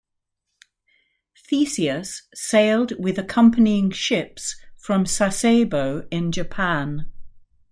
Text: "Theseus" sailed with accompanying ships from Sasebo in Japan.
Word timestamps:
"Theseus" 1.47 2.23
sailed 2.33 2.91
with 2.97 3.19
accompanying 3.19 3.91
ships 3.91 4.55
from 4.75 5.05
Sasebo 5.05 6.07
in 6.09 6.31
Japan. 6.31 7.07